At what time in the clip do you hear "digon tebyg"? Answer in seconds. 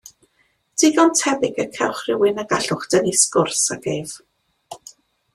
0.83-1.59